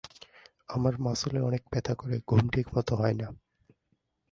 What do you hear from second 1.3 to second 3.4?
অনেক ব্যথা করে, ঘুম ঠিকমত হয় না।